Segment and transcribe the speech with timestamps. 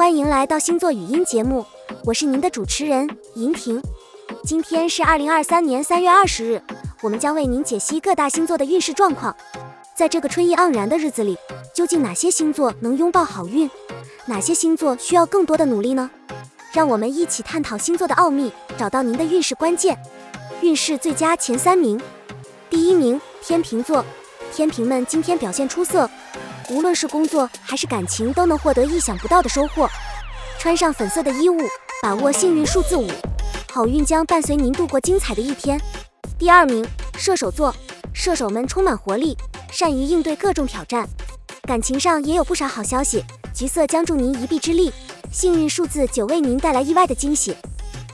[0.00, 1.62] 欢迎来到星座语音节目，
[2.06, 3.82] 我是您的主持人银婷。
[4.42, 6.62] 今天是二零二三年三月二十日，
[7.02, 9.36] 我们将为您解析各大星座的运势状况。
[9.94, 11.36] 在这个春意盎然的日子里，
[11.74, 13.70] 究竟哪些星座能拥抱好运？
[14.24, 16.10] 哪些星座需要更多的努力呢？
[16.72, 19.98] 让我们一起探讨星座的奥秘，找到您的运势关键。
[20.62, 22.00] 运势最佳前三名，
[22.70, 24.02] 第一名天秤座，
[24.50, 26.08] 天平们今天表现出色。
[26.70, 29.88] 无论是工作还是感情，都能获得意想不到的收获。
[30.56, 31.58] 穿上粉色的衣物，
[32.00, 33.08] 把握幸运数字五，
[33.72, 35.80] 好运将伴随您度过精彩的一天。
[36.38, 36.86] 第二名，
[37.18, 37.74] 射手座，
[38.14, 39.36] 射手们充满活力，
[39.72, 41.08] 善于应对各种挑战。
[41.62, 44.92] 感情上也有不少好消息，橘色将助您一臂之力。
[45.32, 47.56] 幸运数字九为您带来意外的惊喜。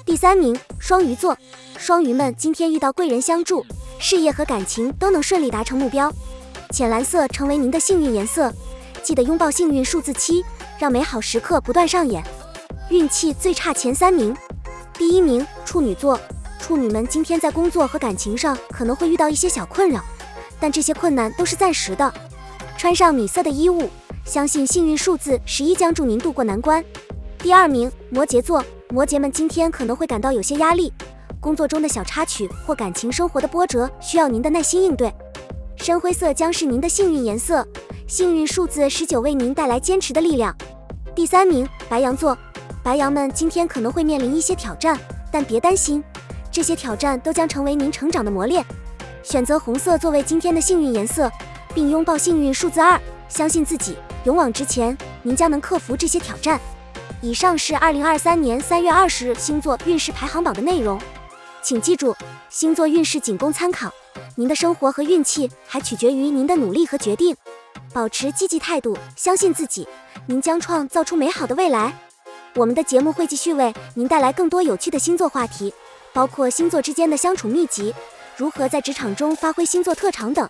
[0.07, 1.37] 第三名，双鱼座，
[1.77, 3.67] 双鱼们今天遇到贵人相助，
[3.99, 6.11] 事业和感情都能顺利达成目标。
[6.71, 8.53] 浅蓝色成为您的幸运颜色，
[9.03, 10.45] 记得拥抱幸运数字七，
[10.79, 12.23] 让美好时刻不断上演。
[12.91, 14.37] 运气最差前三名，
[14.95, 16.19] 第一名处女座，
[16.61, 20.05] 处女们今天在工作和感情上可能会遇到一些小困扰，
[20.61, 22.13] 但这些困难都是暂时的。
[22.77, 23.89] 穿上米色的衣物，
[24.25, 26.85] 相信幸运数字十一将助您渡过难关。
[27.39, 30.93] 第二名摩羯座，摩羯们今天可能会感到有些压力，
[31.41, 35.13] 工作中的小插曲或感情生活的波折需要您的耐心应对。
[35.87, 37.65] 深灰色将是您的幸运颜色，
[38.09, 40.53] 幸运数字十九为您带来坚持的力量。
[41.15, 42.37] 第三名，白羊座，
[42.83, 44.99] 白羊们今天可能会面临一些挑战，
[45.31, 46.03] 但别担心，
[46.51, 48.65] 这些挑战都将成为您成长的磨练。
[49.23, 51.31] 选择红色作为今天的幸运颜色，
[51.73, 56.61] 并拥抱幸运数字二，相信自己，勇往直前，您将能克服这些挑战。
[57.23, 61.01] 以上是二零二三年三月二十日星座运势排行榜的内容，
[61.63, 62.13] 请记住，
[62.51, 63.89] 星座运势仅供参考。
[64.39, 67.35] 您的生活和运气还取决于您的努力和决定，
[67.95, 69.89] 保持积极态度，相信自己，
[70.27, 71.91] 您将创造出美好的未来。
[72.55, 75.73] 我们的节目会继续为您带来更多有趣的星座话题，
[76.13, 77.95] 包括星座之间的相处秘籍，
[78.37, 80.47] 如何在职场中发挥星座特长等。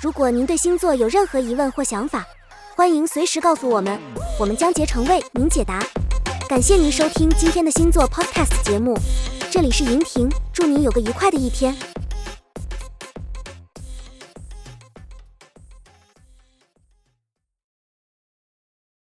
[0.00, 2.26] 如果您对星座有任何疑问或想法，
[2.74, 4.00] 欢迎随时告诉我们，
[4.40, 5.80] 我们将竭诚为您解答。
[6.48, 8.98] 感谢您收听今天的星座 Podcast 节目，
[9.48, 11.72] 这里是银婷，祝您有个愉快的一天。